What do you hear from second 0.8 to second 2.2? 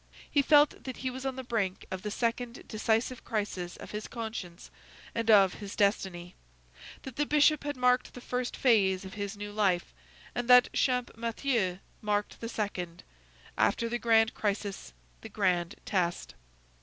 that he was on the brink of the